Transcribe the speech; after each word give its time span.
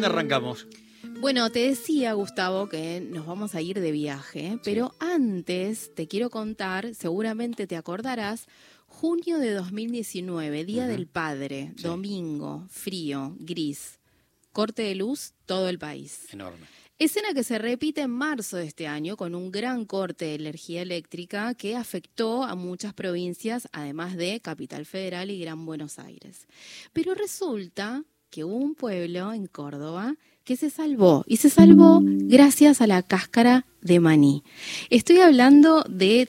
dónde 0.00 0.14
arrancamos? 0.14 0.66
Bueno, 1.20 1.50
te 1.50 1.68
decía, 1.68 2.14
Gustavo, 2.14 2.68
que 2.70 3.00
nos 3.02 3.26
vamos 3.26 3.54
a 3.54 3.60
ir 3.60 3.80
de 3.80 3.92
viaje, 3.92 4.58
pero 4.64 4.94
antes 4.98 5.94
te 5.94 6.08
quiero 6.08 6.30
contar, 6.30 6.94
seguramente 6.94 7.66
te 7.66 7.76
acordarás, 7.76 8.46
junio 8.86 9.38
de 9.38 9.52
2019, 9.52 10.64
Día 10.64 10.86
del 10.86 11.06
Padre, 11.06 11.74
domingo, 11.82 12.66
frío, 12.70 13.36
gris, 13.40 13.98
corte 14.52 14.82
de 14.82 14.94
luz, 14.94 15.34
todo 15.44 15.68
el 15.68 15.78
país. 15.78 16.32
Enorme. 16.32 16.66
Escena 16.98 17.34
que 17.34 17.44
se 17.44 17.58
repite 17.58 18.02
en 18.02 18.10
marzo 18.10 18.56
de 18.56 18.66
este 18.66 18.86
año 18.86 19.16
con 19.16 19.34
un 19.34 19.50
gran 19.50 19.84
corte 19.84 20.26
de 20.26 20.34
energía 20.34 20.80
eléctrica 20.82 21.54
que 21.54 21.76
afectó 21.76 22.44
a 22.44 22.54
muchas 22.54 22.94
provincias, 22.94 23.68
además 23.72 24.16
de 24.16 24.40
Capital 24.40 24.86
Federal 24.86 25.30
y 25.30 25.40
Gran 25.40 25.66
Buenos 25.66 25.98
Aires. 25.98 26.46
Pero 26.92 27.14
resulta 27.14 28.04
que 28.30 28.44
hubo 28.44 28.54
un 28.54 28.74
pueblo 28.76 29.32
en 29.32 29.46
Córdoba 29.48 30.14
que 30.44 30.56
se 30.56 30.70
salvó 30.70 31.24
y 31.26 31.36
se 31.38 31.50
salvó 31.50 32.00
gracias 32.02 32.80
a 32.80 32.86
la 32.86 33.02
cáscara 33.02 33.66
de 33.82 33.98
maní. 33.98 34.42
Estoy 34.88 35.18
hablando 35.18 35.84
de 35.88 36.28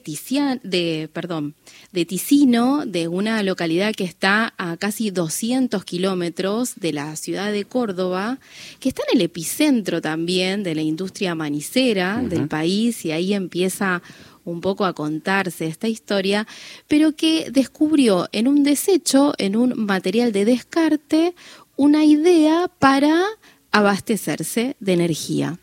perdón, 1.12 1.54
de 1.92 2.04
Ticino, 2.04 2.86
de 2.86 3.08
una 3.08 3.42
localidad 3.42 3.94
que 3.94 4.04
está 4.04 4.54
a 4.58 4.76
casi 4.76 5.10
200 5.10 5.84
kilómetros 5.84 6.74
de 6.76 6.92
la 6.92 7.14
ciudad 7.16 7.52
de 7.52 7.64
Córdoba, 7.64 8.38
que 8.80 8.88
está 8.88 9.02
en 9.10 9.18
el 9.18 9.24
epicentro 9.24 10.00
también 10.00 10.62
de 10.62 10.74
la 10.74 10.82
industria 10.82 11.34
manicera 11.34 12.22
del 12.22 12.48
país 12.48 13.04
y 13.04 13.12
ahí 13.12 13.32
empieza 13.32 14.02
un 14.44 14.60
poco 14.60 14.84
a 14.84 14.92
contarse 14.92 15.66
esta 15.66 15.88
historia, 15.88 16.46
pero 16.88 17.14
que 17.14 17.50
descubrió 17.50 18.28
en 18.32 18.48
un 18.48 18.62
desecho, 18.64 19.34
en 19.38 19.56
un 19.56 19.84
material 19.84 20.32
de 20.32 20.44
descarte, 20.44 21.34
una 21.76 22.04
idea 22.04 22.68
para 22.78 23.24
abastecerse 23.72 24.76
de 24.80 24.92
energía. 24.92 25.58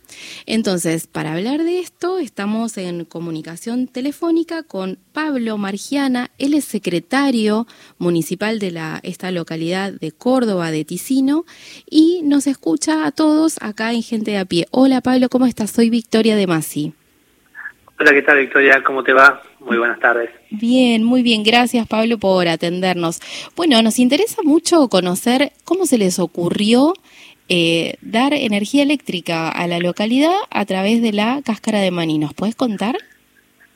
Entonces, 0.48 1.06
para 1.06 1.34
hablar 1.34 1.64
de 1.64 1.80
esto, 1.80 2.18
estamos 2.18 2.78
en 2.78 3.06
comunicación 3.06 3.88
telefónica 3.88 4.64
con 4.64 4.98
Pablo 5.14 5.58
Margiana, 5.60 6.32
él 6.40 6.56
es 6.56 6.66
secretario 6.66 7.68
municipal 8.00 8.58
de 8.58 9.00
esta 9.04 9.30
localidad 9.30 9.94
de 9.94 10.12
Córdoba, 10.12 10.72
de 10.72 10.86
Ticino, 10.86 11.46
y 11.90 12.22
nos 12.24 12.48
escucha 12.48 13.06
a 13.06 13.12
todos 13.12 13.58
acá 13.62 13.94
en 13.94 14.02
Gente 14.02 14.32
de 14.32 14.38
a 14.40 14.46
Pie. 14.46 14.68
Hola 14.72 15.02
Pablo, 15.02 15.30
¿cómo 15.30 15.46
estás? 15.46 15.70
Soy 15.70 15.92
Victoria 15.92 16.36
de 16.36 16.48
Masi. 16.48 16.94
Hola, 18.02 18.14
¿qué 18.14 18.22
tal 18.22 18.38
Victoria? 18.38 18.82
¿Cómo 18.82 19.04
te 19.04 19.12
va? 19.12 19.42
Muy 19.60 19.78
buenas 19.78 20.00
tardes. 20.00 20.30
Bien, 20.52 21.04
muy 21.04 21.22
bien. 21.22 21.44
Gracias 21.44 21.86
Pablo 21.86 22.18
por 22.18 22.48
atendernos. 22.48 23.20
Bueno, 23.58 23.82
nos 23.82 24.00
interesa 24.00 24.42
mucho 24.42 24.88
conocer 24.88 25.52
cómo 25.66 25.86
se 25.86 25.98
les 25.98 26.18
ocurrió 26.18 26.94
eh, 27.50 27.96
dar 28.00 28.34
energía 28.34 28.84
eléctrica 28.84 29.50
a 29.50 29.68
la 29.68 29.80
localidad 29.80 30.32
a 30.50 30.66
través 30.66 31.02
de 31.02 31.12
la 31.12 31.42
cáscara 31.46 31.80
de 31.80 31.92
maní. 31.92 32.20
¿Nos 32.20 32.34
puedes 32.34 32.56
contar? 32.56 32.96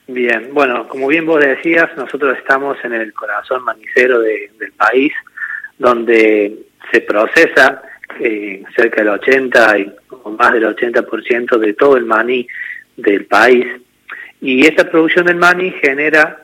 Bien, 0.08 0.54
bueno, 0.54 0.88
como 0.88 1.08
bien 1.08 1.26
vos 1.26 1.42
decías, 1.42 1.90
nosotros 1.98 2.38
estamos 2.38 2.78
en 2.86 2.94
el 2.94 3.12
corazón 3.14 3.66
manicero 3.66 4.20
del 4.20 4.72
país, 4.78 5.12
donde 5.78 6.60
se 6.94 7.02
procesa 7.02 7.82
eh, 8.22 8.64
cerca 8.74 9.02
del 9.02 9.10
80 9.10 9.80
y 9.80 9.92
más 10.38 10.54
del 10.54 10.64
80% 10.64 11.58
de 11.58 11.74
todo 11.74 11.98
el 11.98 12.06
maní 12.06 12.48
del 12.96 13.26
país. 13.26 13.66
Y 14.44 14.66
esta 14.68 14.90
producción 14.90 15.26
del 15.26 15.38
maní 15.38 15.72
genera 15.82 16.44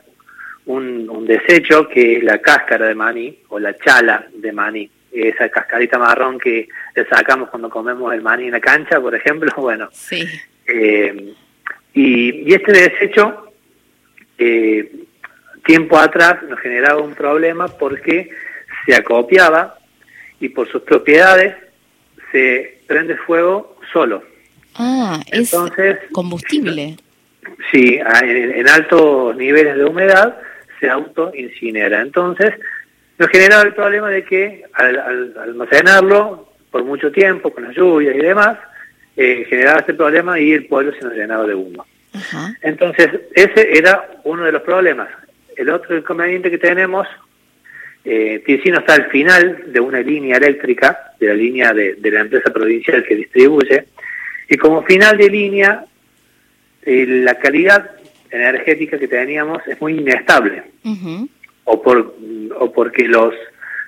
un, 0.66 1.08
un 1.08 1.26
desecho 1.26 1.86
que 1.86 2.16
es 2.16 2.24
la 2.24 2.38
cáscara 2.38 2.86
de 2.86 2.94
maní 2.94 3.38
o 3.50 3.58
la 3.58 3.76
chala 3.76 4.26
de 4.34 4.52
maní 4.52 4.90
esa 5.12 5.48
cascarita 5.48 5.98
marrón 5.98 6.38
que 6.38 6.68
le 6.94 7.06
sacamos 7.06 7.50
cuando 7.50 7.68
comemos 7.68 8.12
el 8.14 8.22
maní 8.22 8.46
en 8.46 8.52
la 8.52 8.60
cancha, 8.60 9.00
por 9.00 9.14
ejemplo, 9.14 9.52
bueno. 9.56 9.88
Sí. 9.92 10.26
Eh, 10.66 11.34
y, 11.94 12.54
este 12.54 12.72
desecho, 12.72 13.52
eh, 14.38 14.90
tiempo 15.64 15.98
atrás, 15.98 16.42
nos 16.48 16.60
generaba 16.60 17.02
un 17.02 17.14
problema 17.14 17.68
porque 17.68 18.30
se 18.86 18.94
acopiaba 18.94 19.78
y 20.38 20.48
por 20.48 20.70
sus 20.70 20.82
propiedades 20.82 21.54
se 22.32 22.78
prende 22.86 23.16
fuego 23.16 23.78
solo. 23.92 24.22
Ah, 24.76 25.20
Entonces, 25.32 25.98
es 26.04 26.12
combustible. 26.12 26.96
Sí, 27.70 27.98
en, 28.22 28.52
en 28.52 28.68
altos 28.68 29.36
niveles 29.36 29.76
de 29.76 29.84
humedad 29.84 30.36
se 30.78 30.88
autoincinera. 30.88 32.00
Entonces, 32.00 32.54
nos 33.20 33.28
generaba 33.28 33.62
el 33.62 33.74
problema 33.74 34.08
de 34.08 34.24
que 34.24 34.64
al, 34.72 35.36
almacenarlo 35.38 36.54
por 36.70 36.84
mucho 36.84 37.12
tiempo, 37.12 37.52
con 37.52 37.64
la 37.64 37.72
lluvia 37.72 38.14
y 38.14 38.18
demás, 38.18 38.58
eh, 39.16 39.44
generaba 39.48 39.80
este 39.80 39.92
problema 39.92 40.40
y 40.40 40.52
el 40.52 40.66
pueblo 40.66 40.92
se 40.92 41.04
nos 41.04 41.12
llenaba 41.12 41.46
de 41.46 41.54
humo. 41.54 41.84
Entonces, 42.62 43.08
ese 43.34 43.76
era 43.76 44.08
uno 44.24 44.44
de 44.44 44.52
los 44.52 44.62
problemas. 44.62 45.08
El 45.54 45.68
otro 45.68 45.96
inconveniente 45.98 46.50
que 46.50 46.56
tenemos, 46.56 47.06
eh, 48.04 48.42
Ticino 48.46 48.78
está 48.78 48.94
al 48.94 49.10
final 49.10 49.64
de 49.66 49.80
una 49.80 50.00
línea 50.00 50.38
eléctrica, 50.38 51.12
de 51.20 51.26
la 51.26 51.34
línea 51.34 51.74
de, 51.74 51.98
la 52.02 52.20
empresa 52.20 52.50
provincial 52.50 53.04
que 53.04 53.16
distribuye, 53.16 53.84
y 54.48 54.56
como 54.56 54.82
final 54.82 55.18
de 55.18 55.28
línea, 55.28 55.84
eh, 56.82 57.06
la 57.06 57.38
calidad 57.38 57.90
energética 58.30 58.98
que 58.98 59.08
teníamos 59.08 59.66
es 59.66 59.80
muy 59.80 59.98
inestable 59.98 60.62
o, 61.64 61.82
por, 61.82 62.14
o 62.58 62.72
porque 62.72 63.04
los, 63.04 63.34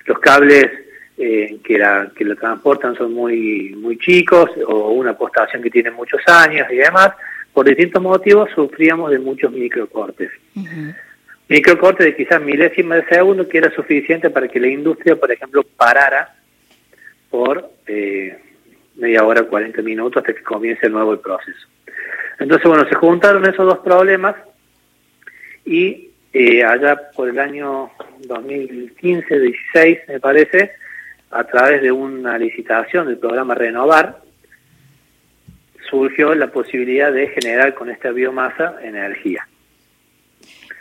los 0.05 0.19
cables 0.19 0.69
eh, 1.17 1.59
que, 1.63 1.77
la, 1.77 2.11
que 2.15 2.25
lo 2.25 2.35
transportan 2.35 2.95
son 2.95 3.13
muy, 3.13 3.75
muy 3.77 3.97
chicos 3.97 4.49
o 4.67 4.91
una 4.91 5.15
postación 5.17 5.61
que 5.61 5.69
tiene 5.69 5.91
muchos 5.91 6.21
años 6.27 6.67
y 6.71 6.75
demás, 6.77 7.11
por 7.53 7.67
distintos 7.67 8.01
motivos 8.01 8.49
sufríamos 8.53 9.11
de 9.11 9.19
muchos 9.19 9.51
microcortes. 9.51 10.31
Microcortes 11.47 12.07
de 12.07 12.15
quizás 12.15 12.41
milésimas 12.41 13.03
de 13.03 13.15
segundo 13.15 13.47
que 13.47 13.59
era 13.59 13.73
suficiente 13.75 14.29
para 14.29 14.47
que 14.47 14.59
la 14.59 14.67
industria, 14.67 15.15
por 15.15 15.31
ejemplo, 15.31 15.63
parara 15.77 16.33
por 17.29 17.69
eh, 17.85 18.37
media 18.95 19.23
hora, 19.23 19.43
40 19.43 19.81
minutos 19.81 20.17
hasta 20.17 20.33
que 20.33 20.41
comience 20.41 20.85
el 20.85 20.93
nuevo 20.93 21.15
proceso. 21.17 21.67
Entonces, 22.39 22.67
bueno, 22.67 22.87
se 22.87 22.95
juntaron 22.95 23.45
esos 23.45 23.65
dos 23.65 23.79
problemas 23.79 24.35
y 25.65 26.09
eh, 26.33 26.63
allá 26.63 27.11
por 27.15 27.29
el 27.29 27.39
año 27.39 27.91
2015-16, 28.27 30.07
me 30.07 30.19
parece, 30.19 30.71
a 31.31 31.43
través 31.43 31.81
de 31.81 31.91
una 31.91 32.37
licitación 32.37 33.07
del 33.07 33.17
programa 33.17 33.55
Renovar, 33.55 34.19
surgió 35.89 36.33
la 36.33 36.47
posibilidad 36.47 37.11
de 37.11 37.27
generar 37.27 37.75
con 37.75 37.89
esta 37.89 38.11
biomasa 38.11 38.75
energía. 38.81 39.47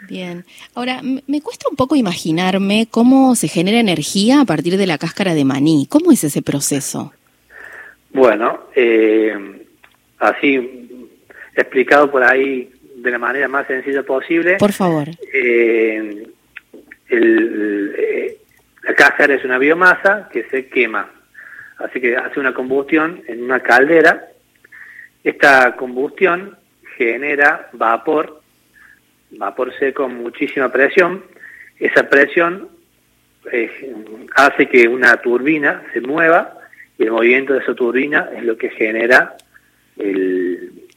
Bien, 0.08 0.44
ahora 0.74 1.00
me 1.02 1.40
cuesta 1.42 1.68
un 1.70 1.76
poco 1.76 1.94
imaginarme 1.94 2.88
cómo 2.90 3.36
se 3.36 3.46
genera 3.46 3.78
energía 3.78 4.40
a 4.40 4.44
partir 4.44 4.76
de 4.76 4.86
la 4.86 4.98
cáscara 4.98 5.34
de 5.34 5.44
maní. 5.44 5.86
¿Cómo 5.88 6.10
es 6.10 6.24
ese 6.24 6.42
proceso? 6.42 7.12
Bueno, 8.12 8.64
eh, 8.74 9.62
así 10.18 10.81
explicado 11.54 12.10
por 12.10 12.22
ahí 12.22 12.70
de 12.96 13.10
la 13.10 13.18
manera 13.18 13.48
más 13.48 13.66
sencilla 13.66 14.02
posible. 14.02 14.56
Por 14.58 14.72
favor. 14.72 15.08
Eh, 15.32 16.26
eh, 17.08 18.38
la 18.82 18.94
cáscara 18.94 19.34
es 19.34 19.44
una 19.44 19.58
biomasa 19.58 20.28
que 20.32 20.44
se 20.44 20.68
quema, 20.68 21.10
así 21.78 22.00
que 22.00 22.16
hace 22.16 22.40
una 22.40 22.54
combustión 22.54 23.22
en 23.26 23.42
una 23.42 23.60
caldera. 23.60 24.28
Esta 25.22 25.76
combustión 25.76 26.56
genera 26.96 27.68
vapor, 27.72 28.40
vapor 29.30 29.72
seco 29.78 30.04
con 30.04 30.16
muchísima 30.16 30.70
presión. 30.70 31.24
Esa 31.78 32.08
presión 32.08 32.68
eh, 33.50 33.70
hace 34.34 34.68
que 34.68 34.88
una 34.88 35.16
turbina 35.16 35.82
se 35.92 36.00
mueva 36.00 36.54
y 36.98 37.04
el 37.04 37.10
movimiento 37.10 37.52
de 37.52 37.60
esa 37.60 37.74
turbina 37.74 38.30
es 38.36 38.44
lo 38.44 38.56
que 38.56 38.70
genera 38.70 39.36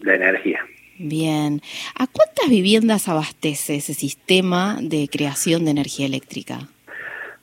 la 0.06 0.16
energía. 0.16 0.66
Bien. 0.98 1.62
¿A 2.00 2.08
cuántas 2.08 2.50
viviendas 2.50 3.10
abastece 3.10 3.76
ese 3.76 3.94
sistema 3.94 4.78
de 4.82 5.10
creación 5.12 5.66
de 5.66 5.72
energía 5.72 6.06
eléctrica? 6.06 6.60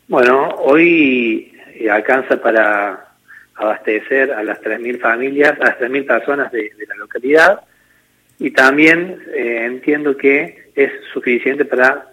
Bueno, 0.08 0.48
hoy 0.58 1.52
eh, 1.74 1.90
alcanza 1.90 2.40
para 2.40 3.08
abastecer 3.54 4.32
a 4.32 4.42
las 4.42 4.60
3.000 4.60 5.00
familias, 5.00 5.52
a 5.60 5.64
las 5.64 5.78
3.000 5.78 6.06
personas 6.06 6.52
de, 6.52 6.70
la 6.88 6.94
localidad 6.96 7.60
y 8.38 8.50
también 8.50 9.22
eh, 9.34 9.64
entiendo 9.66 10.16
que 10.16 10.70
es 10.74 10.90
suficiente 11.12 11.64
para 11.66 12.06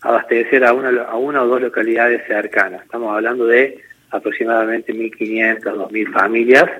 abastecer 0.00 0.64
a 0.64 0.72
una, 0.72 1.02
a 1.02 1.16
una 1.16 1.42
o 1.42 1.46
dos 1.46 1.60
localidades 1.60 2.24
cercanas. 2.26 2.82
Estamos 2.82 3.14
hablando 3.14 3.46
de 3.46 3.82
aproximadamente 4.10 4.94
1.500, 4.94 5.62
2.000 5.62 6.12
familias, 6.12 6.70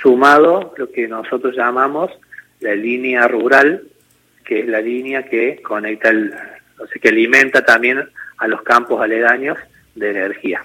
sumado 0.00 0.72
lo 0.76 0.90
que 0.92 1.08
nosotros 1.08 1.56
llamamos 1.56 2.12
la 2.60 2.74
línea 2.74 3.26
rural, 3.28 3.82
que 4.44 4.60
es 4.60 4.66
la 4.66 4.80
línea 4.80 5.24
que 5.24 5.60
conecta, 5.62 6.10
el, 6.10 6.32
o 6.78 6.86
sea, 6.86 7.00
que 7.00 7.08
alimenta 7.08 7.64
también 7.64 8.00
a 8.38 8.48
los 8.48 8.62
campos 8.62 9.00
aledaños 9.02 9.58
de 9.94 10.10
energía. 10.10 10.60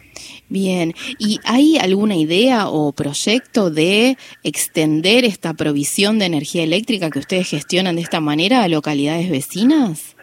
Bien, 0.50 0.94
¿y 1.18 1.40
hay 1.46 1.78
alguna 1.78 2.16
idea 2.16 2.68
o 2.68 2.92
proyecto 2.92 3.70
de 3.70 4.18
extender 4.44 5.24
esta 5.24 5.54
provisión 5.54 6.20
de 6.20 6.26
energía 6.26 6.64
eléctrica 6.64 7.10
que 7.10 7.20
ustedes 7.20 7.50
gestionan 7.50 7.96
de 7.96 8.02
esta 8.02 8.20
manera 8.20 8.64
a 8.64 8.68
localidades 8.68 9.32
vecinas? 9.32 10.16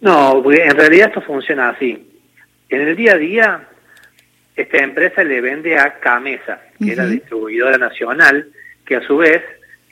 No, 0.00 0.42
en 0.52 0.76
realidad 0.76 1.08
esto 1.08 1.22
funciona 1.22 1.70
así. 1.70 2.06
En 2.68 2.80
el 2.82 2.96
día 2.96 3.14
a 3.14 3.18
día, 3.18 3.68
esta 4.54 4.78
empresa 4.78 5.24
le 5.24 5.40
vende 5.40 5.76
a 5.76 5.98
Camesa, 5.98 6.60
que 6.78 6.92
es 6.92 6.96
la 6.96 7.06
distribuidora 7.06 7.76
nacional, 7.76 8.48
que 8.86 8.96
a 8.96 9.06
su 9.06 9.16
vez 9.16 9.42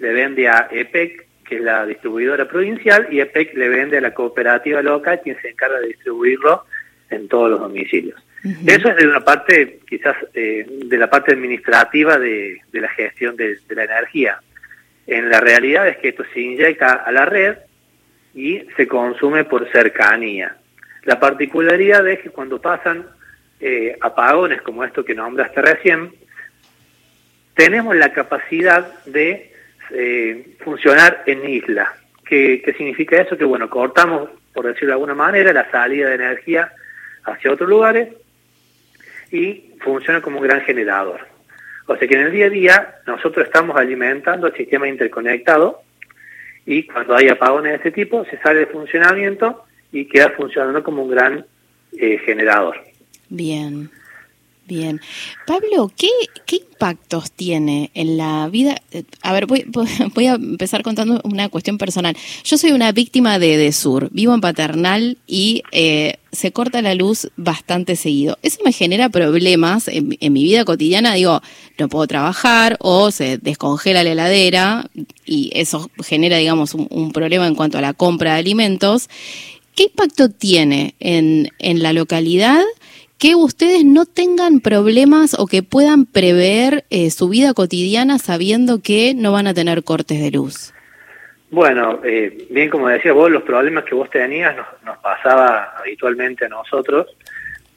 le 0.03 0.13
vende 0.13 0.49
a 0.49 0.67
EPEC, 0.69 1.27
que 1.45 1.57
es 1.57 1.63
la 1.63 1.87
distribuidora 1.87 2.49
provincial, 2.49 3.07
y 3.11 3.21
EPEC 3.21 3.55
le 3.55 3.69
vende 3.69 3.99
a 3.99 4.01
la 4.01 4.13
cooperativa 4.13 4.83
local, 4.83 5.21
quien 5.23 5.41
se 5.41 5.51
encarga 5.51 5.79
de 5.79 5.89
distribuirlo 5.89 6.65
en 7.09 7.29
todos 7.29 7.51
los 7.51 7.61
domicilios. 7.61 8.21
Eso 8.67 8.89
es 8.89 8.97
de 8.97 9.07
una 9.07 9.21
parte, 9.21 9.79
quizás, 9.89 10.17
eh, 10.35 10.67
de 10.69 10.99
la 10.99 11.09
parte 11.09 11.33
administrativa 11.33 12.19
de, 12.19 12.61
la 12.73 12.89
gestión 12.89 13.37
de, 13.37 13.57
la 13.69 13.85
energía. 13.85 14.41
En 15.07 15.31
la 15.31 15.39
realidad 15.39 15.87
es 15.87 15.99
que 15.99 16.09
esto 16.09 16.25
se 16.35 16.41
inyecta 16.41 16.95
a 16.95 17.13
la 17.13 17.25
red 17.25 17.59
y 18.35 18.63
se 18.77 18.89
consume 18.89 19.45
por 19.45 19.71
cercanía. 19.71 20.57
La 21.05 21.21
particularidad 21.21 22.07
es 22.09 22.19
que 22.21 22.31
cuando 22.31 22.61
pasan 22.61 23.07
eh, 23.61 23.97
apagones 24.01 24.63
como 24.63 24.83
esto 24.83 25.05
que 25.05 25.15
nombraste 25.15 25.63
recién, 25.63 26.11
tenemos 27.55 27.95
la 27.95 28.13
capacidad 28.13 29.05
de 29.05 29.52
eh, 29.91 30.57
funcionar 30.61 31.23
en 31.27 31.49
isla. 31.49 31.93
¿Qué, 32.25 32.63
¿Qué 32.65 32.73
significa 32.75 33.21
eso? 33.21 33.37
Que 33.37 33.45
bueno, 33.45 33.69
cortamos, 33.69 34.31
por 34.53 34.67
decirlo 34.67 34.89
de 34.89 34.93
alguna 34.95 35.15
manera, 35.15 35.53
la 35.53 35.71
salida 35.71 36.09
de 36.09 36.15
energía 36.15 36.73
hacia 37.25 37.53
otros 37.53 37.69
lugares 37.69 38.09
y 39.31 39.71
funciona 39.81 40.21
como 40.21 40.39
un 40.39 40.45
gran 40.45 40.61
generador. 40.63 41.21
O 41.87 41.97
sea 41.97 42.07
que 42.07 42.15
en 42.15 42.23
el 42.23 42.33
día 42.33 42.47
a 42.47 42.51
día 42.51 42.95
nosotros 43.07 43.47
estamos 43.47 43.77
alimentando 43.77 44.47
el 44.47 44.55
sistema 44.55 44.89
interconectado 44.89 45.83
y 46.65 46.85
cuando 46.85 47.17
hay 47.17 47.29
apagones 47.29 47.73
de 47.73 47.77
este 47.77 47.91
tipo 47.91 48.25
se 48.27 48.39
sale 48.39 48.61
de 48.61 48.67
funcionamiento 48.67 49.65
y 49.91 50.07
queda 50.07 50.31
funcionando 50.31 50.83
como 50.83 51.03
un 51.03 51.11
gran 51.11 51.45
eh, 51.99 52.19
generador. 52.19 52.81
Bien. 53.29 53.91
Bien. 54.67 55.01
Pablo, 55.45 55.91
¿qué, 55.97 56.09
¿qué 56.47 56.57
impactos 56.57 57.33
tiene 57.33 57.91
en 57.95 58.17
la 58.17 58.49
vida? 58.49 58.81
A 59.21 59.33
ver, 59.33 59.47
voy, 59.47 59.67
voy 60.15 60.27
a 60.27 60.35
empezar 60.35 60.83
contando 60.83 61.21
una 61.25 61.49
cuestión 61.49 61.79
personal. 61.79 62.17
Yo 62.45 62.57
soy 62.57 62.71
una 62.71 62.93
víctima 62.93 63.41
de 63.41 63.57
Desur, 63.57 64.09
vivo 64.13 64.35
en 64.35 64.41
Paternal 64.41 65.19
y 65.27 65.65
eh, 65.73 66.19
se 66.31 66.53
corta 66.53 66.81
la 66.81 66.95
luz 66.95 67.29
bastante 67.37 67.97
seguido. 67.97 68.39
Eso 68.43 68.61
me 68.65 68.73
genera 68.73 69.09
problemas 69.09 69.89
en, 69.89 70.17
mi 70.21 70.45
vida 70.45 70.65
cotidiana. 70.65 71.15
Digo, 71.15 71.43
no 71.79 71.89
puedo 71.89 72.07
trabajar 72.07 72.77
o 72.79 73.11
se 73.11 73.39
descongela 73.39 74.05
la 74.05 74.13
heladera 74.13 74.91
y 75.27 75.51
eso 75.55 75.91
genera, 76.05 76.37
digamos, 76.37 76.75
un, 76.75 76.87
un 76.89 77.13
problema 77.13 77.49
en 77.49 77.57
cuanto 77.57 77.79
a 77.79 77.83
la 77.83 77.95
compra 77.95 78.35
de 78.35 78.39
alimentos. 78.39 79.09
¿Qué 79.75 79.85
impacto 79.85 80.29
tiene 80.29 80.95
en, 81.01 81.51
en 81.59 81.83
la 81.83 81.93
localidad? 81.93 82.63
Que 83.23 83.37
ustedes 83.37 83.85
no 83.85 84.05
tengan 84.05 84.59
problemas 84.59 85.37
o 85.39 85.47
que 85.47 85.63
puedan 85.63 86.07
prever 86.07 86.83
eh, 86.91 87.09
su 87.13 87.29
vida 87.29 87.55
cotidiana 87.55 88.19
sabiendo 88.19 88.83
que 88.83 89.15
no 89.15 89.31
van 89.31 89.47
a 89.47 89.55
tener 89.55 89.85
cortes 89.85 90.21
de 90.21 90.33
luz? 90.33 90.75
Bueno, 91.49 92.01
eh, 92.03 92.49
bien 92.51 92.69
como 92.69 92.89
decías 92.89 93.15
vos, 93.15 93.31
los 93.31 93.45
problemas 93.45 93.85
que 93.85 93.95
vos 93.95 94.11
tenías 94.11 94.57
nos, 94.57 94.67
nos 94.85 94.99
pasaba 94.99 95.73
habitualmente 95.79 96.47
a 96.47 96.49
nosotros, 96.49 97.17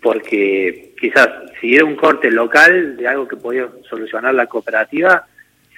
porque 0.02 0.96
quizás 1.00 1.30
si 1.62 1.76
era 1.76 1.86
un 1.86 1.96
corte 1.96 2.32
local 2.32 2.98
de 2.98 3.08
algo 3.08 3.28
que 3.28 3.36
podía 3.36 3.68
solucionar 3.88 4.34
la 4.34 4.48
cooperativa, 4.48 5.28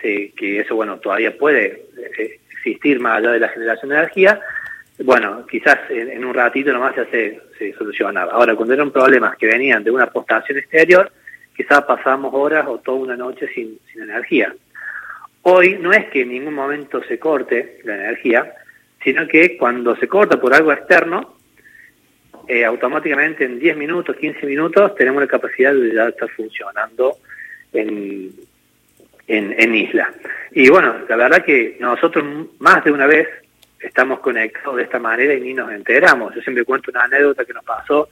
que 0.02 0.62
eso 0.62 0.76
bueno 0.76 0.98
todavía 1.00 1.38
puede 1.38 1.88
eh, 2.18 2.40
existir 2.52 3.02
más 3.02 3.18
allá 3.18 3.32
de 3.32 3.40
la 3.42 3.50
generación 3.50 3.90
de 3.90 3.98
energía, 3.98 4.40
bueno, 5.00 5.46
quizás 5.46 5.78
en, 5.90 6.26
un 6.26 6.34
ratito 6.34 6.74
nomás 6.74 6.96
ya 6.96 7.06
se, 7.06 7.40
se 7.58 7.74
solucionaba. 7.74 8.34
Ahora, 8.34 8.56
cuando 8.56 8.74
eran 8.74 8.92
problemas 8.92 9.38
que 9.38 9.46
venían 9.46 9.84
de 9.84 9.92
una 9.92 10.08
postación 10.08 10.58
exterior, 10.58 11.12
quizás 11.56 11.84
pasamos 11.84 12.34
horas 12.34 12.66
o 12.68 12.80
toda 12.80 12.98
una 12.98 13.16
noche 13.16 13.48
sin, 13.54 13.80
sin 13.92 14.04
energía. 14.04 14.54
Hoy 15.44 15.78
no 15.80 15.94
es 15.94 16.06
que 16.10 16.22
en 16.22 16.30
ningún 16.30 16.54
momento 16.54 17.02
se 17.04 17.20
corte 17.20 17.80
la 17.84 17.96
energía, 17.96 18.54
sino 19.04 19.28
que 19.28 19.56
cuando 19.58 19.96
se 19.96 20.08
corta 20.08 20.40
por 20.40 20.54
algo 20.54 20.72
externo, 20.72 21.38
eh, 22.48 22.66
automáticamente 22.66 23.46
en 23.46 23.60
10 23.60 23.78
minutos, 23.78 24.16
15 24.16 24.46
minutos, 24.46 24.96
tenemos 24.96 25.22
la 25.22 25.28
capacidad 25.28 25.74
de 25.74 25.94
ya 25.94 26.08
estar 26.08 26.30
funcionando 26.30 27.18
en, 27.72 28.32
en, 29.28 29.56
en 29.58 29.76
isla. 29.76 30.12
Y 30.52 30.70
bueno, 30.70 30.96
la 31.08 31.16
verdad 31.16 31.46
que 31.46 31.78
nosotros 31.80 32.26
más 32.60 32.84
de 32.84 32.92
una 32.92 33.06
vez 33.06 33.28
estamos 33.80 34.20
conectados 34.20 34.78
de 34.78 34.84
esta 34.84 35.00
manera 35.00 35.34
y 35.34 35.42
ni 35.42 35.54
nos 35.54 35.72
enteramos. 35.72 36.34
Yo 36.34 36.42
siempre 36.42 36.66
cuento 36.66 36.92
una 36.92 37.04
anécdota 37.04 37.46
que 37.46 37.54
nos 37.54 37.64
pasó 37.64 38.10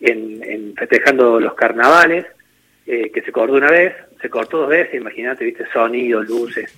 en, 0.00 0.74
festejando 0.76 1.40
los 1.40 1.54
carnavales, 1.54 2.26
eh, 2.86 3.10
que 3.12 3.22
se 3.22 3.32
cortó 3.32 3.54
una 3.54 3.70
vez, 3.70 3.94
se 4.20 4.28
cortó 4.28 4.58
dos 4.58 4.68
veces, 4.68 4.94
imagínate, 4.94 5.44
viste, 5.44 5.66
sonido, 5.72 6.22
luces, 6.22 6.72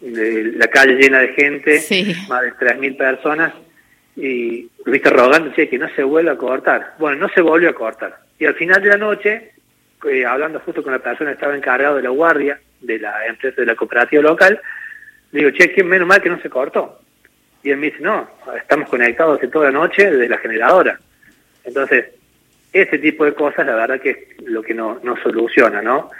la 0.00 0.66
calle 0.68 0.94
llena 0.94 1.20
de 1.20 1.28
gente, 1.28 1.74
más 2.28 2.42
de 2.42 2.52
3.000 2.54 2.96
personas, 2.96 3.52
y 4.16 4.68
viste 4.84 5.10
rogando, 5.10 5.52
che, 5.54 5.68
que 5.68 5.78
no 5.78 5.88
se 5.94 6.02
vuelva 6.02 6.32
a 6.32 6.36
cortar. 6.36 6.94
Bueno, 6.98 7.18
no 7.18 7.28
se 7.28 7.40
volvió 7.40 7.70
a 7.70 7.74
cortar. 7.74 8.18
Y 8.38 8.44
al 8.44 8.54
final 8.54 8.82
de 8.82 8.88
la 8.88 8.96
noche, 8.96 9.52
eh, 10.10 10.26
hablando 10.26 10.60
justo 10.60 10.82
con 10.82 10.92
la 10.92 10.98
persona 10.98 11.30
que 11.30 11.34
estaba 11.34 11.56
encargado 11.56 11.96
de 11.96 12.02
la 12.02 12.10
guardia 12.10 12.60
de 12.80 12.98
la 12.98 13.26
empresa 13.26 13.60
de 13.60 13.66
la 13.66 13.76
cooperativa 13.76 14.22
local, 14.22 14.60
digo, 15.30 15.50
che, 15.50 15.72
que 15.72 15.84
menos 15.84 16.08
mal 16.08 16.20
que 16.20 16.28
no 16.28 16.40
se 16.40 16.50
cortó 16.50 17.01
y 17.62 17.70
él 17.70 17.76
me 17.78 17.86
dice, 17.86 18.00
no, 18.00 18.28
estamos 18.56 18.88
conectados 18.88 19.40
toda 19.50 19.66
la 19.66 19.78
noche 19.78 20.10
desde 20.10 20.28
la 20.28 20.38
generadora. 20.38 20.98
Entonces, 21.64 22.06
ese 22.72 22.98
tipo 22.98 23.24
de 23.24 23.34
cosas, 23.34 23.66
la 23.66 23.74
verdad 23.74 24.00
que 24.00 24.10
es 24.10 24.42
lo 24.42 24.62
que 24.62 24.74
no, 24.74 24.98
no 25.02 25.16
soluciona, 25.22 25.82
¿no? 25.82 26.10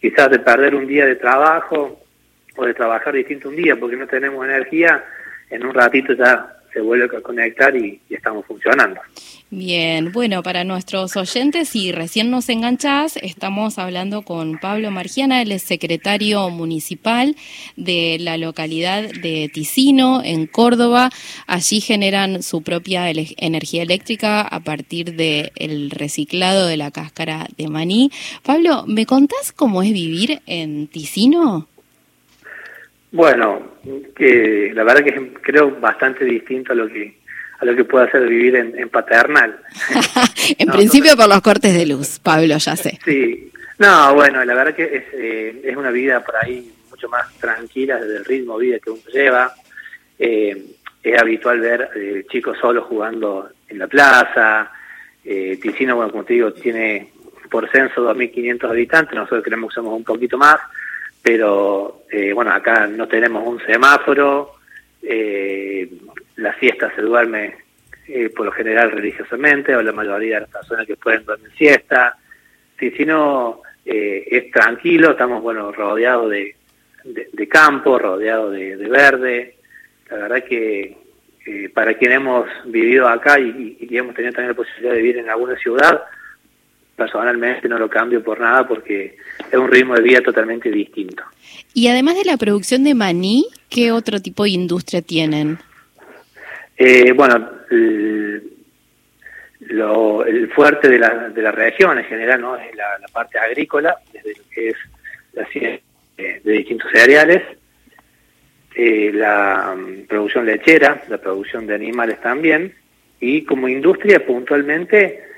Quizás 0.00 0.30
de 0.30 0.38
perder 0.38 0.74
un 0.74 0.86
día 0.86 1.06
de 1.06 1.16
trabajo 1.16 2.00
o 2.56 2.66
de 2.66 2.74
trabajar 2.74 3.14
distinto 3.14 3.48
un 3.48 3.56
día 3.56 3.76
porque 3.76 3.96
no 3.96 4.06
tenemos 4.06 4.44
energía, 4.44 5.04
en 5.50 5.66
un 5.66 5.74
ratito 5.74 6.12
ya 6.14 6.56
se 6.72 6.80
vuelve 6.80 7.16
a 7.16 7.20
conectar 7.20 7.74
y, 7.76 8.00
estamos 8.08 8.46
funcionando. 8.46 9.00
Bien, 9.50 10.12
bueno, 10.12 10.42
para 10.42 10.64
nuestros 10.64 11.16
oyentes, 11.16 11.68
si 11.68 11.92
recién 11.92 12.30
nos 12.30 12.48
enganchás, 12.48 13.18
estamos 13.18 13.78
hablando 13.78 14.22
con 14.22 14.58
Pablo 14.58 14.90
Margiana, 14.90 15.42
él 15.42 15.52
es 15.52 15.62
secretario 15.62 16.48
municipal 16.48 17.36
de 17.76 18.16
la 18.18 18.38
localidad 18.38 19.02
de 19.02 19.50
Ticino, 19.52 20.22
en 20.24 20.46
Córdoba. 20.46 21.10
Allí 21.46 21.80
generan 21.80 22.42
su 22.42 22.62
propia 22.62 23.10
energía 23.10 23.82
eléctrica 23.82 24.40
a 24.40 24.60
partir 24.60 25.16
del 25.16 25.90
reciclado 25.90 26.66
de 26.66 26.78
la 26.78 26.90
cáscara 26.90 27.46
de 27.58 27.68
maní. 27.68 28.10
Pablo, 28.42 28.84
¿me 28.86 29.04
contás 29.04 29.52
cómo 29.52 29.82
es 29.82 29.92
vivir 29.92 30.40
en 30.46 30.86
Ticino? 30.86 31.68
Bueno, 33.12 33.72
que 34.16 34.72
la 34.74 34.84
verdad 34.84 35.04
que 35.04 35.32
creo 35.42 35.70
bastante 35.78 36.24
distinto 36.24 36.72
a 36.72 36.74
lo 36.74 36.88
que 36.88 37.20
a 37.60 37.64
lo 37.64 37.76
que 37.76 37.84
puede 37.84 38.06
hacer 38.06 38.26
vivir 38.26 38.56
en, 38.56 38.88
paternal. 38.88 39.56
en 40.58 40.68
principio 40.72 41.16
por 41.16 41.28
los 41.28 41.40
cortes 41.42 41.72
de 41.74 41.86
luz, 41.86 42.18
Pablo, 42.18 42.56
ya 42.56 42.74
sé. 42.74 42.98
Sí, 43.04 43.52
no, 43.78 44.14
bueno, 44.14 44.44
la 44.44 44.54
verdad 44.54 44.74
que 44.74 44.82
es, 44.82 45.04
eh, 45.12 45.60
es 45.62 45.76
una 45.76 45.92
vida 45.92 46.24
por 46.24 46.34
ahí 46.42 46.72
mucho 46.90 47.08
más 47.08 47.32
tranquila 47.38 48.00
desde 48.00 48.16
el 48.16 48.24
ritmo 48.24 48.58
de 48.58 48.66
vida 48.66 48.78
que 48.80 48.90
uno 48.90 49.02
lleva. 49.12 49.54
Eh, 50.18 50.60
es 51.02 51.20
habitual 51.20 51.60
ver 51.60 51.90
eh, 51.94 52.24
chicos 52.30 52.58
solos 52.58 52.84
jugando 52.84 53.50
en 53.68 53.78
la 53.78 53.86
plaza. 53.86 54.70
Eh, 55.24 55.58
Ticino, 55.60 55.96
bueno, 55.96 56.10
como 56.10 56.24
te 56.24 56.34
digo, 56.34 56.52
tiene 56.52 57.12
por 57.50 57.70
censo 57.70 58.02
2.500 58.12 58.70
habitantes, 58.70 59.14
nosotros 59.14 59.44
creemos 59.44 59.70
que 59.70 59.74
somos 59.74 59.94
un 59.94 60.04
poquito 60.04 60.38
más 60.38 60.56
pero 61.22 62.02
eh, 62.10 62.32
bueno, 62.32 62.52
acá 62.52 62.86
no 62.86 63.06
tenemos 63.06 63.46
un 63.46 63.60
semáforo, 63.64 64.56
eh, 65.02 65.88
la 66.36 66.58
siesta 66.58 66.92
se 66.94 67.02
duerme 67.02 67.56
eh, 68.08 68.28
por 68.30 68.46
lo 68.46 68.52
general 68.52 68.90
religiosamente, 68.90 69.74
o 69.74 69.82
la 69.82 69.92
mayoría 69.92 70.34
de 70.36 70.40
las 70.42 70.50
personas 70.50 70.86
que 70.86 70.96
pueden 70.96 71.24
dormir 71.24 71.52
siesta, 71.56 72.16
si, 72.78 72.90
si 72.90 73.04
no 73.04 73.62
es 73.84 74.48
tranquilo, 74.52 75.10
estamos 75.10 75.42
bueno 75.42 75.72
rodeados 75.72 76.30
de, 76.30 76.54
de, 77.04 77.48
campo, 77.48 77.98
rodeados 77.98 78.52
de, 78.52 78.76
verde, 78.88 79.56
la 80.08 80.16
verdad 80.18 80.44
que 80.44 80.96
para 81.74 81.94
quien 81.94 82.12
hemos 82.12 82.46
vivido 82.66 83.08
acá 83.08 83.40
y, 83.40 83.76
y 83.80 83.96
hemos 83.96 84.14
tenido 84.14 84.34
también 84.34 84.50
la 84.50 84.54
posibilidad 84.54 84.92
de 84.92 85.02
vivir 85.02 85.18
en 85.18 85.30
alguna 85.30 85.56
ciudad, 85.56 86.04
personalmente 86.96 87.68
no 87.68 87.78
lo 87.78 87.88
cambio 87.88 88.22
por 88.22 88.40
nada 88.40 88.66
porque 88.66 89.16
es 89.50 89.58
un 89.58 89.70
ritmo 89.70 89.94
de 89.94 90.02
vida 90.02 90.20
totalmente 90.20 90.70
distinto. 90.70 91.22
Y 91.74 91.88
además 91.88 92.16
de 92.16 92.24
la 92.24 92.36
producción 92.36 92.84
de 92.84 92.94
maní, 92.94 93.46
¿qué 93.68 93.92
otro 93.92 94.20
tipo 94.20 94.44
de 94.44 94.50
industria 94.50 95.02
tienen? 95.02 95.58
Eh, 96.76 97.12
bueno, 97.12 97.50
lo, 99.60 100.24
el 100.24 100.50
fuerte 100.50 100.88
de 100.88 100.98
la, 100.98 101.28
de 101.28 101.42
la 101.42 101.52
región 101.52 101.98
en 101.98 102.04
general, 102.04 102.40
¿no? 102.40 102.56
Es 102.56 102.74
la, 102.74 102.98
parte 103.12 103.38
agrícola, 103.38 103.96
desde 104.12 104.30
lo 104.30 104.42
que 104.50 104.68
es 104.68 104.76
la 105.32 105.46
de, 105.54 106.40
de 106.44 106.52
distintos 106.52 106.90
cereales, 106.92 107.42
eh, 108.74 109.10
la 109.12 109.74
mm, 109.76 110.06
producción 110.06 110.46
lechera, 110.46 111.02
la 111.08 111.18
producción 111.18 111.66
de 111.66 111.74
animales 111.74 112.20
también, 112.20 112.74
y 113.20 113.44
como 113.44 113.68
industria 113.68 114.24
puntualmente 114.24 115.31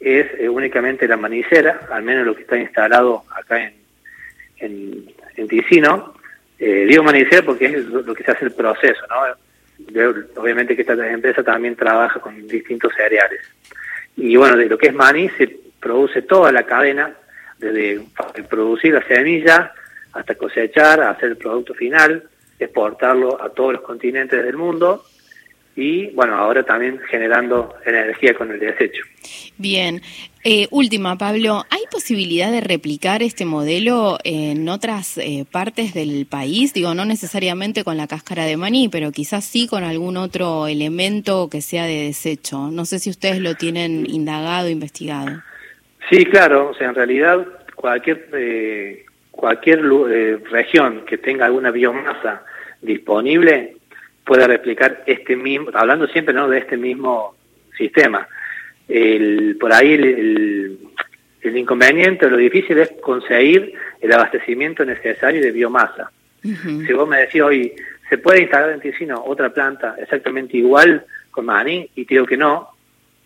es 0.00 0.26
eh, 0.38 0.48
únicamente 0.48 1.08
la 1.08 1.16
manicera, 1.16 1.88
al 1.90 2.02
menos 2.02 2.26
lo 2.26 2.34
que 2.34 2.42
está 2.42 2.56
instalado 2.56 3.24
acá 3.34 3.62
en, 3.62 3.74
en, 4.58 5.12
en 5.36 5.48
Ticino. 5.48 6.14
Eh, 6.58 6.86
digo 6.88 7.02
manicera 7.02 7.42
porque 7.42 7.66
es 7.66 7.84
lo 7.86 8.14
que 8.14 8.24
se 8.24 8.32
hace 8.32 8.46
el 8.46 8.52
proceso, 8.52 9.00
¿no? 9.08 9.36
obviamente 10.36 10.74
que 10.74 10.82
esta 10.82 10.94
empresa 11.08 11.42
también 11.44 11.76
trabaja 11.76 12.20
con 12.20 12.46
distintos 12.48 12.92
cereales. 12.96 13.40
Y 14.16 14.36
bueno, 14.36 14.56
de 14.56 14.66
lo 14.66 14.76
que 14.76 14.88
es 14.88 14.94
maní 14.94 15.28
se 15.30 15.56
produce 15.78 16.22
toda 16.22 16.50
la 16.50 16.64
cadena, 16.64 17.14
desde 17.58 18.00
producir 18.48 18.94
la 18.94 19.06
semilla 19.06 19.72
hasta 20.12 20.34
cosechar, 20.34 21.00
hacer 21.00 21.30
el 21.30 21.36
producto 21.36 21.74
final, 21.74 22.24
exportarlo 22.58 23.40
a 23.40 23.50
todos 23.50 23.74
los 23.74 23.82
continentes 23.82 24.42
del 24.44 24.56
mundo 24.56 25.04
y 25.78 26.08
bueno, 26.08 26.34
ahora 26.34 26.64
también 26.64 26.98
generando 27.08 27.72
energía 27.86 28.34
con 28.34 28.50
el 28.50 28.58
desecho. 28.58 29.04
Bien, 29.58 30.02
eh, 30.42 30.66
última, 30.72 31.16
Pablo, 31.16 31.64
¿hay 31.70 31.82
posibilidad 31.88 32.50
de 32.50 32.60
replicar 32.60 33.22
este 33.22 33.44
modelo 33.44 34.18
en 34.24 34.68
otras 34.68 35.18
eh, 35.18 35.44
partes 35.48 35.94
del 35.94 36.26
país? 36.26 36.74
Digo, 36.74 36.94
no 36.94 37.04
necesariamente 37.04 37.84
con 37.84 37.96
la 37.96 38.08
cáscara 38.08 38.44
de 38.44 38.56
maní, 38.56 38.88
pero 38.88 39.12
quizás 39.12 39.44
sí 39.44 39.68
con 39.68 39.84
algún 39.84 40.16
otro 40.16 40.66
elemento 40.66 41.48
que 41.48 41.60
sea 41.60 41.84
de 41.84 42.06
desecho. 42.06 42.72
No 42.72 42.84
sé 42.84 42.98
si 42.98 43.08
ustedes 43.08 43.38
lo 43.38 43.54
tienen 43.54 44.04
indagado, 44.10 44.68
investigado. 44.68 45.42
Sí, 46.10 46.24
claro, 46.24 46.70
o 46.70 46.74
sea, 46.74 46.88
en 46.88 46.96
realidad 46.96 47.46
cualquier 47.76 48.28
eh, 48.32 49.06
cualquier 49.30 49.78
eh, 50.10 50.38
región 50.50 51.04
que 51.06 51.18
tenga 51.18 51.46
alguna 51.46 51.70
biomasa 51.70 52.42
disponible 52.82 53.77
puede 54.28 54.46
replicar 54.46 55.02
este 55.06 55.34
mismo, 55.34 55.70
hablando 55.72 56.06
siempre 56.06 56.34
no 56.34 56.48
de 56.48 56.58
este 56.58 56.76
mismo 56.76 57.34
sistema. 57.76 58.28
El, 58.86 59.56
por 59.58 59.72
ahí 59.72 59.94
el, 59.94 60.78
el, 61.40 61.56
inconveniente, 61.56 62.28
lo 62.28 62.36
difícil 62.36 62.78
es 62.78 62.90
conseguir 63.00 63.72
el 64.00 64.12
abastecimiento 64.12 64.84
necesario 64.84 65.40
de 65.40 65.50
biomasa. 65.50 66.12
Si 66.42 66.92
vos 66.92 67.08
me 67.08 67.20
decís 67.20 67.40
hoy, 67.40 67.72
¿se 68.08 68.18
puede 68.18 68.42
instalar 68.42 68.70
en 68.70 68.80
Ticino 68.80 69.22
otra 69.24 69.52
planta 69.52 69.96
exactamente 69.98 70.58
igual 70.58 71.04
con 71.30 71.46
maní? 71.46 71.88
Y 71.94 72.04
te 72.04 72.14
digo 72.14 72.26
que 72.26 72.36
no, 72.36 72.68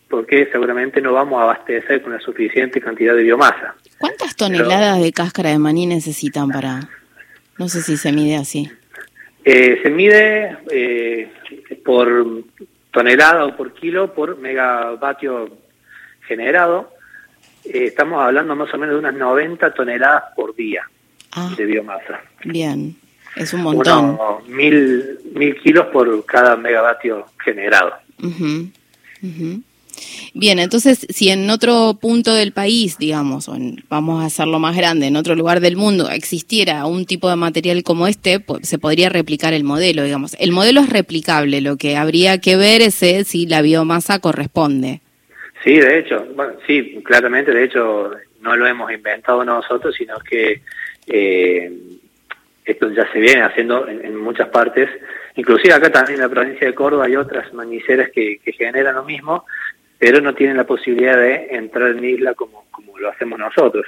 porque 0.08 0.48
seguramente 0.52 1.00
no 1.00 1.12
vamos 1.12 1.40
a 1.40 1.42
abastecer 1.42 2.00
con 2.00 2.12
la 2.12 2.20
suficiente 2.20 2.80
cantidad 2.80 3.14
de 3.14 3.22
biomasa. 3.22 3.74
¿Cuántas 3.98 4.36
toneladas 4.36 5.02
de 5.02 5.12
cáscara 5.12 5.50
de 5.50 5.58
maní 5.58 5.86
necesitan 5.86 6.48
para...? 6.48 6.88
No 7.58 7.68
sé 7.68 7.82
si 7.82 7.96
se 7.96 8.12
mide 8.12 8.36
así. 8.36 8.70
Eh, 9.44 9.80
se 9.82 9.90
mide 9.90 10.58
eh, 10.70 11.32
por 11.84 12.44
tonelada 12.90 13.44
o 13.46 13.56
por 13.56 13.72
kilo 13.74 14.14
por 14.14 14.38
megavatio 14.38 15.48
generado. 16.26 16.92
Eh, 17.64 17.86
estamos 17.86 18.22
hablando 18.22 18.54
más 18.54 18.72
o 18.72 18.78
menos 18.78 18.94
de 18.94 18.98
unas 19.00 19.14
90 19.14 19.74
toneladas 19.74 20.24
por 20.36 20.54
día 20.54 20.88
ah. 21.32 21.52
de 21.56 21.64
biomasa. 21.64 22.20
Bien, 22.44 22.94
es 23.34 23.52
un 23.52 23.62
montón. 23.62 24.18
mil, 24.46 25.18
mil 25.34 25.56
kilos 25.60 25.86
por 25.86 26.24
cada 26.24 26.56
megavatio 26.56 27.26
generado. 27.42 27.94
Bien, 30.34 30.58
entonces, 30.58 31.06
si 31.10 31.28
en 31.28 31.50
otro 31.50 31.98
punto 32.00 32.34
del 32.34 32.52
país, 32.52 32.96
digamos, 32.98 33.48
o 33.48 33.56
vamos 33.90 34.22
a 34.22 34.26
hacerlo 34.26 34.58
más 34.58 34.74
grande, 34.76 35.06
en 35.06 35.16
otro 35.16 35.34
lugar 35.34 35.60
del 35.60 35.76
mundo, 35.76 36.08
existiera 36.08 36.86
un 36.86 37.04
tipo 37.04 37.28
de 37.28 37.36
material 37.36 37.82
como 37.82 38.06
este, 38.06 38.40
pues, 38.40 38.66
se 38.66 38.78
podría 38.78 39.10
replicar 39.10 39.52
el 39.52 39.62
modelo, 39.62 40.02
digamos. 40.02 40.34
El 40.40 40.52
modelo 40.52 40.80
es 40.80 40.88
replicable, 40.88 41.60
lo 41.60 41.76
que 41.76 41.96
habría 41.96 42.38
que 42.38 42.56
ver 42.56 42.80
es 42.80 43.02
eh, 43.02 43.24
si 43.24 43.46
la 43.46 43.60
biomasa 43.60 44.20
corresponde. 44.20 45.00
Sí, 45.62 45.74
de 45.78 45.98
hecho, 45.98 46.26
bueno, 46.34 46.54
sí, 46.66 47.02
claramente, 47.04 47.52
de 47.52 47.64
hecho, 47.64 48.10
no 48.40 48.56
lo 48.56 48.66
hemos 48.66 48.90
inventado 48.90 49.44
nosotros, 49.44 49.94
sino 49.94 50.18
que 50.18 50.62
eh, 51.06 51.72
esto 52.64 52.90
ya 52.90 53.10
se 53.12 53.20
viene 53.20 53.42
haciendo 53.42 53.86
en, 53.86 54.16
muchas 54.16 54.48
partes, 54.48 54.88
inclusive 55.36 55.74
acá 55.74 55.92
también 55.92 56.16
en 56.16 56.22
la 56.22 56.28
provincia 56.28 56.66
de 56.66 56.74
Córdoba 56.74 57.04
hay 57.04 57.16
otras 57.16 57.52
maniceras 57.52 58.10
que 58.10 58.40
generan 58.56 58.94
lo 58.94 59.04
mismo, 59.04 59.44
pero 60.02 60.20
no 60.20 60.34
tienen 60.34 60.56
la 60.56 60.66
posibilidad 60.66 61.16
de 61.16 61.46
entrar 61.52 61.90
en 61.90 62.04
isla 62.04 62.34
como, 62.34 62.64
como 62.72 62.98
lo 62.98 63.08
hacemos 63.08 63.38
nosotros. 63.38 63.86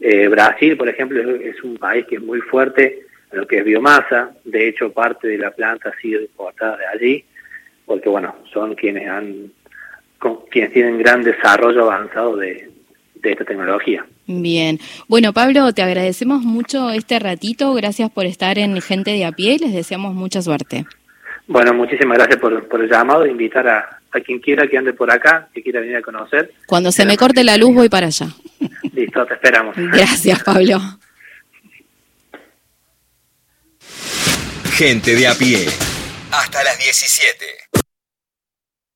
Eh, 0.00 0.26
Brasil, 0.28 0.78
por 0.78 0.88
ejemplo, 0.88 1.20
es, 1.20 1.62
un 1.62 1.76
país 1.76 2.06
que 2.06 2.14
es 2.14 2.22
muy 2.22 2.40
fuerte 2.40 3.00
en 3.30 3.38
lo 3.38 3.46
que 3.46 3.58
es 3.58 3.64
biomasa, 3.66 4.30
de 4.46 4.68
hecho 4.68 4.94
parte 4.94 5.28
de 5.28 5.36
la 5.36 5.50
planta 5.50 5.90
ha 5.90 6.00
sido 6.00 6.22
importada 6.22 6.78
de 6.78 6.86
allí, 6.86 7.24
porque 7.84 8.08
bueno, 8.08 8.34
son 8.50 8.74
quienes 8.74 9.06
han 9.06 9.52
quienes 10.50 10.72
tienen 10.72 10.96
gran 10.96 11.22
desarrollo 11.22 11.82
avanzado 11.82 12.34
de, 12.38 12.70
de 13.16 13.32
esta 13.32 13.44
tecnología. 13.44 14.06
Bien. 14.26 14.78
Bueno, 15.06 15.34
Pablo, 15.34 15.70
te 15.74 15.82
agradecemos 15.82 16.40
mucho 16.40 16.88
este 16.92 17.18
ratito. 17.18 17.74
Gracias 17.74 18.10
por 18.10 18.24
estar 18.24 18.58
en 18.58 18.80
Gente 18.80 19.10
de 19.10 19.26
a 19.26 19.32
pie. 19.32 19.58
Les 19.58 19.74
deseamos 19.74 20.14
mucha 20.14 20.40
suerte. 20.40 20.86
Bueno, 21.46 21.74
muchísimas 21.74 22.16
gracias 22.16 22.38
por, 22.38 22.66
por 22.68 22.80
el 22.80 22.88
llamado, 22.88 23.26
invitar 23.26 23.68
a, 23.68 24.01
a 24.12 24.20
quien 24.20 24.38
quiera 24.38 24.66
que 24.68 24.76
ande 24.76 24.92
por 24.92 25.10
acá, 25.10 25.48
que 25.52 25.62
quiera 25.62 25.80
venir 25.80 25.96
a 25.96 26.02
conocer. 26.02 26.52
Cuando 26.66 26.92
se 26.92 27.06
me 27.06 27.16
corte 27.16 27.44
la 27.44 27.56
luz 27.56 27.74
voy 27.74 27.88
para 27.88 28.06
allá. 28.06 28.26
Listo, 28.92 29.26
te 29.26 29.34
esperamos. 29.34 29.74
Gracias, 29.76 30.42
Pablo. 30.42 30.80
Gente 34.72 35.14
de 35.14 35.26
a 35.26 35.34
pie. 35.34 35.66
Hasta 36.30 36.64
las 36.64 36.78
17. 36.78 37.71